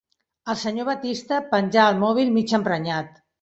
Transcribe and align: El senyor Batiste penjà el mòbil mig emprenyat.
El 0.53 0.55
senyor 0.61 0.87
Batiste 0.87 1.39
penjà 1.51 1.85
el 1.91 2.01
mòbil 2.05 2.33
mig 2.39 2.57
emprenyat. 2.61 3.15